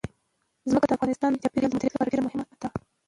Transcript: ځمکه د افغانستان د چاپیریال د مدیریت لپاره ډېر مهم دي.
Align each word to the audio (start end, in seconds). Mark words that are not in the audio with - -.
ځمکه 0.69 0.87
د 0.87 0.91
افغانستان 0.97 1.29
د 1.31 1.37
چاپیریال 1.43 1.69
د 1.71 1.75
مدیریت 1.75 1.93
لپاره 1.93 2.11
ډېر 2.13 2.21
مهم 2.25 2.39
دي. 2.61 2.69